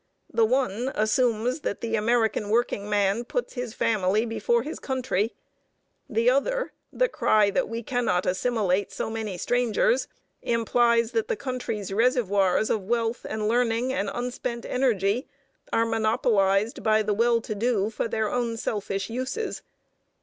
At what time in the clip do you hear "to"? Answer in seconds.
17.39-17.53